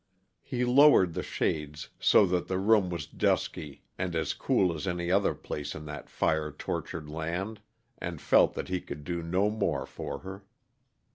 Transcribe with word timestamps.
He 0.41 0.65
lowered 0.65 1.13
the 1.13 1.21
shades 1.21 1.89
so 1.99 2.25
that 2.25 2.47
the 2.47 2.57
room 2.57 2.89
was 2.89 3.05
dusky 3.05 3.83
and 3.99 4.15
as 4.15 4.33
cool 4.33 4.73
as 4.73 4.87
any 4.87 5.11
other 5.11 5.35
place 5.35 5.75
in 5.75 5.85
that 5.85 6.09
fire 6.09 6.51
tortured 6.51 7.07
land, 7.07 7.61
and 7.99 8.19
felt 8.19 8.55
that 8.55 8.67
he 8.69 8.81
could 8.81 9.07
no 9.07 9.11
do 9.11 9.51
more 9.55 9.85
for 9.85 10.17
her. 10.21 10.43